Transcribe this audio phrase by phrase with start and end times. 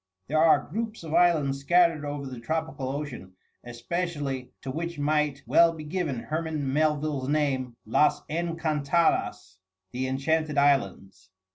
[0.27, 5.73] There are groups of islands scattered over the tropical ocean, especially, to which might well
[5.73, 9.57] be given Herman Melville's name, "Las Encantadas,"
[9.91, 11.29] the Enchanted Islands.